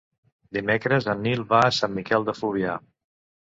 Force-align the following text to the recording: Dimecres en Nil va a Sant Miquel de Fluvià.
Dimecres 0.57 1.07
en 1.13 1.21
Nil 1.25 1.43
va 1.51 1.59
a 1.67 1.75
Sant 1.81 1.95
Miquel 1.99 2.27
de 2.31 2.37
Fluvià. 2.41 2.81